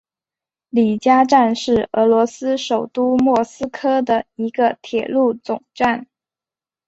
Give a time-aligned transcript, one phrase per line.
[0.71, 6.07] 里加站是俄罗斯首都莫斯科的一个铁路总站。